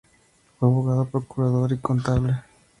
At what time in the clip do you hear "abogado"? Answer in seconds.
0.67-1.05